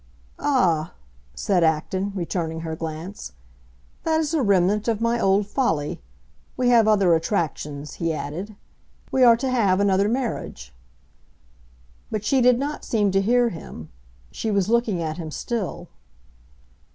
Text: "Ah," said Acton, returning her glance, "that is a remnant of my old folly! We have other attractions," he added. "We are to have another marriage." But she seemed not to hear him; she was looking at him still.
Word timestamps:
"Ah," 0.39 0.93
said 1.35 1.63
Acton, 1.63 2.11
returning 2.15 2.61
her 2.61 2.75
glance, 2.75 3.33
"that 4.01 4.19
is 4.19 4.33
a 4.33 4.41
remnant 4.41 4.87
of 4.87 4.99
my 4.99 5.19
old 5.19 5.45
folly! 5.45 6.01
We 6.57 6.69
have 6.69 6.87
other 6.87 7.13
attractions," 7.13 7.93
he 8.01 8.11
added. 8.11 8.55
"We 9.11 9.21
are 9.23 9.37
to 9.37 9.47
have 9.47 9.79
another 9.79 10.09
marriage." 10.09 10.73
But 12.09 12.25
she 12.25 12.41
seemed 12.41 12.57
not 12.57 12.81
to 12.81 13.21
hear 13.21 13.49
him; 13.49 13.89
she 14.31 14.49
was 14.49 14.69
looking 14.69 15.03
at 15.03 15.17
him 15.17 15.29
still. 15.29 15.87